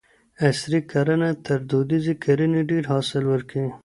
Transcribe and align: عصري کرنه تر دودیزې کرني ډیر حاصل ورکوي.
عصري 0.47 0.79
کرنه 0.91 1.29
تر 1.45 1.59
دودیزې 1.69 2.13
کرني 2.23 2.61
ډیر 2.71 2.83
حاصل 2.91 3.23
ورکوي. 3.31 3.71